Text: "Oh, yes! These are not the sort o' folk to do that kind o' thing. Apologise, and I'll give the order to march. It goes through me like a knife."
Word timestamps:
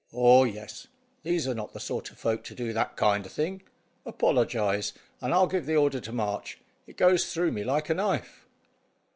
"Oh, 0.15 0.45
yes! 0.45 0.87
These 1.21 1.47
are 1.47 1.53
not 1.53 1.73
the 1.73 1.79
sort 1.79 2.11
o' 2.11 2.15
folk 2.15 2.43
to 2.45 2.55
do 2.55 2.73
that 2.73 2.95
kind 2.95 3.23
o' 3.23 3.29
thing. 3.29 3.61
Apologise, 4.03 4.93
and 5.21 5.31
I'll 5.31 5.45
give 5.45 5.67
the 5.67 5.75
order 5.75 5.99
to 5.99 6.11
march. 6.11 6.57
It 6.87 6.97
goes 6.97 7.31
through 7.31 7.51
me 7.51 7.63
like 7.63 7.87
a 7.91 7.93
knife." 7.93 8.47